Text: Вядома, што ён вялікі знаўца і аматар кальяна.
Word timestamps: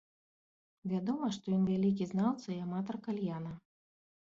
Вядома, 0.93 1.29
што 1.35 1.45
ён 1.59 1.63
вялікі 1.73 2.09
знаўца 2.15 2.47
і 2.51 2.59
аматар 2.67 2.95
кальяна. 3.07 3.51